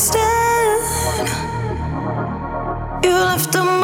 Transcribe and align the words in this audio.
wasted. 0.00 1.28
You 3.04 3.12
left 3.12 3.54
a 3.54 3.79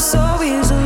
So 0.00 0.42
easy. 0.42 0.79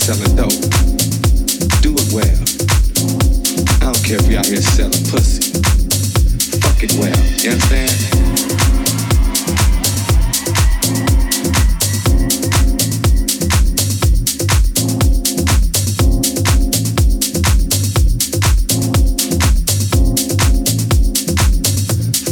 Selling 0.00 0.34
dope, 0.34 0.48
do 1.82 1.92
it 1.94 2.12
well. 2.12 2.24
I 3.82 3.92
don't 3.92 4.04
care 4.04 4.16
if 4.16 4.26
you're 4.30 4.38
out 4.38 4.46
here 4.46 4.56
selling 4.56 4.92
pussy. 5.10 5.52
Fuck 6.60 6.82
it 6.82 6.92
well. 6.94 7.14
You 7.36 7.50
understand? 7.50 7.90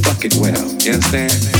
Fuck 0.05 0.25
it 0.25 0.35
well. 0.37 0.73
You 0.83 0.93
understand? 0.95 1.58